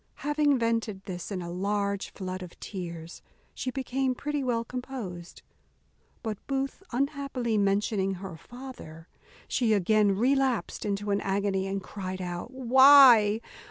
[0.25, 3.21] Having vented this in a large flood of tears,
[3.53, 5.43] she became pretty well composed;
[6.23, 9.07] but Booth unhappily mentioning her father,
[9.47, 13.41] she again relapsed into an agony, and cried out, "Why?